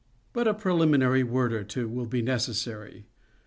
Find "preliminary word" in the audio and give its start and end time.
0.55-1.53